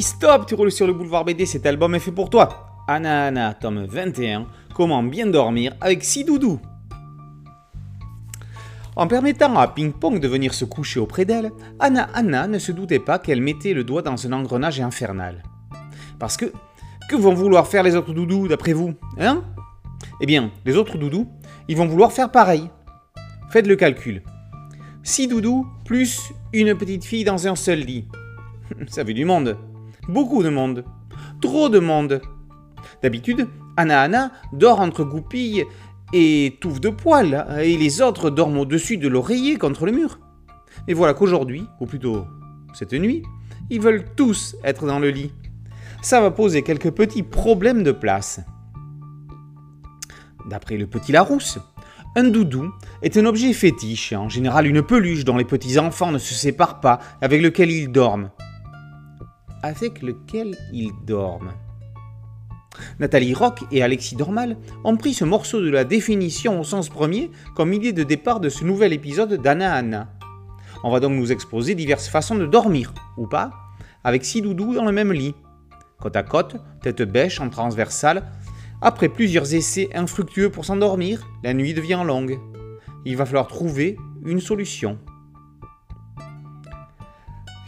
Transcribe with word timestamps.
Stop, 0.00 0.46
tu 0.46 0.54
roules 0.54 0.70
sur 0.70 0.86
le 0.86 0.92
boulevard 0.92 1.24
BD, 1.24 1.44
cet 1.44 1.66
album 1.66 1.94
est 1.94 1.98
fait 1.98 2.12
pour 2.12 2.30
toi. 2.30 2.84
Anna 2.86 3.26
Anna, 3.26 3.54
tome 3.54 3.84
21, 3.84 4.46
Comment 4.72 5.02
bien 5.02 5.26
dormir 5.26 5.74
avec 5.80 6.04
6 6.04 6.24
doudous. 6.24 6.60
En 8.94 9.08
permettant 9.08 9.56
à 9.56 9.66
Ping 9.66 9.92
Pong 9.92 10.20
de 10.20 10.28
venir 10.28 10.54
se 10.54 10.64
coucher 10.64 11.00
auprès 11.00 11.24
d'elle, 11.24 11.50
Anna 11.80 12.08
Anna 12.14 12.46
ne 12.46 12.60
se 12.60 12.70
doutait 12.70 13.00
pas 13.00 13.18
qu'elle 13.18 13.40
mettait 13.40 13.74
le 13.74 13.82
doigt 13.82 14.02
dans 14.02 14.24
un 14.24 14.32
engrenage 14.32 14.80
infernal. 14.80 15.42
Parce 16.20 16.36
que, 16.36 16.52
que 17.08 17.16
vont 17.16 17.34
vouloir 17.34 17.66
faire 17.66 17.82
les 17.82 17.96
autres 17.96 18.12
doudous 18.12 18.46
d'après 18.46 18.74
vous 18.74 18.94
Hein? 19.18 19.42
Eh 20.20 20.26
bien, 20.26 20.52
les 20.64 20.76
autres 20.76 20.96
doudous, 20.96 21.26
ils 21.66 21.76
vont 21.76 21.86
vouloir 21.86 22.12
faire 22.12 22.30
pareil. 22.30 22.70
Faites 23.50 23.66
le 23.66 23.74
calcul. 23.74 24.22
6 25.02 25.26
doudous 25.26 25.66
plus 25.84 26.32
une 26.52 26.76
petite 26.76 27.04
fille 27.04 27.24
dans 27.24 27.48
un 27.48 27.56
seul 27.56 27.80
lit. 27.80 28.06
Ça 28.86 29.04
fait 29.04 29.14
du 29.14 29.24
monde. 29.24 29.56
Beaucoup 30.08 30.42
de 30.42 30.48
monde. 30.48 30.84
Trop 31.42 31.68
de 31.68 31.78
monde. 31.78 32.22
D'habitude, 33.02 33.46
Anna 33.76 34.00
Anna 34.00 34.32
dort 34.54 34.80
entre 34.80 35.04
goupilles 35.04 35.64
et 36.14 36.56
touffes 36.62 36.80
de 36.80 36.88
poils, 36.88 37.46
et 37.60 37.76
les 37.76 38.00
autres 38.00 38.30
dorment 38.30 38.60
au-dessus 38.60 38.96
de 38.96 39.06
l'oreiller 39.06 39.56
contre 39.58 39.84
le 39.84 39.92
mur. 39.92 40.18
Mais 40.86 40.94
voilà 40.94 41.12
qu'aujourd'hui, 41.12 41.66
ou 41.80 41.84
plutôt 41.84 42.24
cette 42.72 42.94
nuit, 42.94 43.22
ils 43.68 43.82
veulent 43.82 44.06
tous 44.16 44.56
être 44.64 44.86
dans 44.86 44.98
le 44.98 45.10
lit. 45.10 45.30
Ça 46.00 46.22
va 46.22 46.30
poser 46.30 46.62
quelques 46.62 46.90
petits 46.90 47.22
problèmes 47.22 47.82
de 47.82 47.92
place. 47.92 48.40
D'après 50.48 50.78
le 50.78 50.86
petit 50.86 51.12
Larousse, 51.12 51.58
un 52.16 52.24
doudou 52.24 52.72
est 53.02 53.18
un 53.18 53.26
objet 53.26 53.52
fétiche, 53.52 54.14
en 54.14 54.30
général 54.30 54.66
une 54.66 54.82
peluche 54.82 55.26
dont 55.26 55.36
les 55.36 55.44
petits 55.44 55.78
enfants 55.78 56.12
ne 56.12 56.18
se 56.18 56.32
séparent 56.32 56.80
pas, 56.80 56.98
avec 57.20 57.42
lequel 57.42 57.70
ils 57.70 57.92
dorment 57.92 58.30
avec 59.62 60.02
lequel 60.02 60.56
ils 60.72 60.92
dorment. 61.06 61.52
Nathalie 62.98 63.34
Rock 63.34 63.64
et 63.72 63.82
Alexis 63.82 64.16
Dormal 64.16 64.56
ont 64.84 64.96
pris 64.96 65.14
ce 65.14 65.24
morceau 65.24 65.60
de 65.60 65.70
la 65.70 65.84
définition 65.84 66.60
au 66.60 66.64
sens 66.64 66.88
premier 66.88 67.30
comme 67.56 67.72
idée 67.72 67.92
de 67.92 68.04
départ 68.04 68.40
de 68.40 68.48
ce 68.48 68.64
nouvel 68.64 68.92
épisode 68.92 69.40
d'Anna 69.40 69.74
Anna. 69.74 70.08
On 70.84 70.90
va 70.90 71.00
donc 71.00 71.12
nous 71.12 71.32
exposer 71.32 71.74
diverses 71.74 72.08
façons 72.08 72.36
de 72.36 72.46
dormir, 72.46 72.94
ou 73.16 73.26
pas, 73.26 73.50
avec 74.04 74.24
six 74.24 74.42
doudous 74.42 74.74
dans 74.74 74.84
le 74.84 74.92
même 74.92 75.12
lit. 75.12 75.34
Côte 76.00 76.16
à 76.16 76.22
côte, 76.22 76.56
tête 76.82 77.02
bêche 77.02 77.40
en 77.40 77.48
transversale. 77.48 78.22
Après 78.80 79.08
plusieurs 79.08 79.54
essais 79.54 79.90
infructueux 79.92 80.50
pour 80.50 80.64
s'endormir, 80.64 81.28
la 81.42 81.52
nuit 81.52 81.74
devient 81.74 82.02
longue. 82.06 82.38
Il 83.04 83.16
va 83.16 83.26
falloir 83.26 83.48
trouver 83.48 83.96
une 84.24 84.40
solution. 84.40 84.98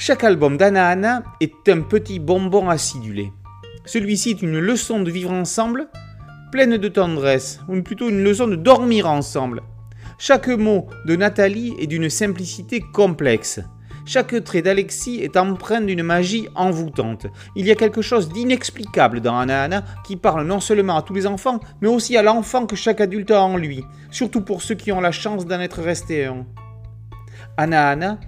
Chaque 0.03 0.25
album 0.25 0.57
d'Anna 0.57 0.89
Anna 0.89 1.23
est 1.41 1.69
un 1.69 1.83
petit 1.83 2.21
bonbon 2.21 2.71
acidulé. 2.71 3.35
Celui-ci 3.85 4.31
est 4.31 4.41
une 4.41 4.59
leçon 4.59 5.01
de 5.01 5.11
vivre 5.11 5.31
ensemble, 5.31 5.89
pleine 6.51 6.79
de 6.79 6.89
tendresse, 6.89 7.61
ou 7.69 7.83
plutôt 7.83 8.09
une 8.09 8.25
leçon 8.25 8.47
de 8.47 8.57
dormir 8.57 9.07
ensemble. 9.07 9.61
Chaque 10.17 10.49
mot 10.49 10.87
de 11.05 11.17
Nathalie 11.17 11.75
est 11.79 11.87
d'une 11.87 12.09
simplicité 12.09 12.81
complexe. 12.81 13.61
Chaque 14.07 14.43
trait 14.43 14.63
d'Alexis 14.63 15.21
est 15.21 15.37
empreint 15.37 15.83
d'une 15.83 16.03
magie 16.03 16.49
envoûtante. 16.55 17.27
Il 17.55 17.67
y 17.67 17.71
a 17.71 17.75
quelque 17.75 18.01
chose 18.01 18.31
d'inexplicable 18.31 19.21
dans 19.21 19.39
Anna 19.39 19.65
Anna 19.65 19.85
qui 20.07 20.17
parle 20.17 20.47
non 20.47 20.61
seulement 20.61 20.97
à 20.97 21.03
tous 21.03 21.13
les 21.13 21.27
enfants, 21.27 21.61
mais 21.83 21.89
aussi 21.89 22.17
à 22.17 22.23
l'enfant 22.23 22.65
que 22.65 22.75
chaque 22.75 23.03
adulte 23.03 23.33
a 23.33 23.43
en 23.43 23.59
lui, 23.59 23.85
surtout 24.11 24.41
pour 24.41 24.63
ceux 24.63 24.77
qui 24.77 24.93
ont 24.93 25.03
la 25.03 25.13
chance 25.13 25.45
d'en 25.45 25.61
être 25.61 25.83
restés 25.83 26.25
un. 26.25 26.47
Anna 27.59 27.91
Anna 27.91 28.19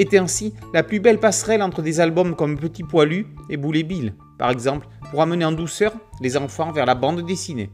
est 0.00 0.14
ainsi 0.14 0.54
la 0.72 0.82
plus 0.82 0.98
belle 0.98 1.20
passerelle 1.20 1.62
entre 1.62 1.82
des 1.82 2.00
albums 2.00 2.34
comme 2.34 2.58
Petit 2.58 2.82
Poilu 2.82 3.26
et 3.50 3.56
Boulet 3.56 3.82
Bill, 3.82 4.14
par 4.38 4.50
exemple, 4.50 4.88
pour 5.10 5.20
amener 5.20 5.44
en 5.44 5.52
douceur 5.52 5.92
les 6.20 6.36
enfants 6.36 6.72
vers 6.72 6.86
la 6.86 6.94
bande 6.94 7.24
dessinée. 7.26 7.70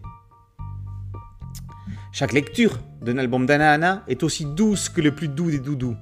Chaque 2.12 2.32
lecture 2.32 2.78
d'un 3.02 3.18
album 3.18 3.46
d'Anna 3.46 3.72
Anna 3.72 4.02
est 4.08 4.22
aussi 4.22 4.44
douce 4.44 4.88
que 4.88 5.00
le 5.00 5.14
plus 5.14 5.28
doux 5.28 5.50
des 5.50 5.60
doudous. 5.60 5.96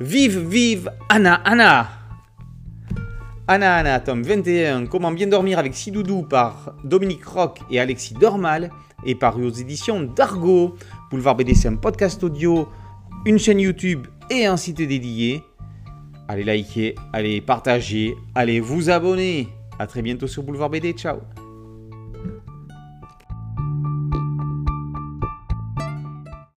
Vive, 0.00 0.38
vive 0.38 0.90
Anna 1.08 1.34
Anna 1.44 1.88
Anna 3.48 3.74
Anna, 3.74 4.00
tome 4.00 4.22
21, 4.22 4.86
Comment 4.86 5.10
bien 5.10 5.26
dormir 5.26 5.58
avec 5.58 5.74
six 5.74 5.90
doudous 5.90 6.22
par 6.22 6.74
Dominique 6.84 7.24
Roch 7.26 7.58
et 7.70 7.80
Alexis 7.80 8.14
Dormal, 8.14 8.70
est 9.04 9.16
paru 9.16 9.44
aux 9.44 9.50
éditions 9.50 10.00
d'Argo. 10.00 10.76
Boulevard 11.10 11.34
BD, 11.34 11.54
c'est 11.54 11.68
un 11.68 11.76
podcast 11.76 12.22
audio, 12.24 12.68
une 13.26 13.38
chaîne 13.38 13.60
YouTube 13.60 14.06
et 14.32 14.46
un 14.46 14.56
site 14.56 14.78
dédié. 14.78 15.42
Allez 16.28 16.44
liker, 16.44 16.94
allez 17.12 17.40
partager, 17.40 18.14
allez 18.34 18.60
vous 18.60 18.88
abonner. 18.90 19.48
A 19.78 19.86
très 19.86 20.02
bientôt 20.02 20.26
sur 20.26 20.42
Boulevard 20.42 20.70
BD. 20.70 20.92
Ciao 20.92 21.18